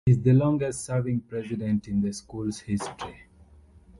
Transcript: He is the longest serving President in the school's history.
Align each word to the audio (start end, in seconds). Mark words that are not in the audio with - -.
He 0.07 0.13
is 0.13 0.19
the 0.19 0.33
longest 0.33 0.83
serving 0.83 1.19
President 1.29 1.87
in 1.87 2.01
the 2.01 2.11
school's 2.11 2.59
history. 2.61 3.21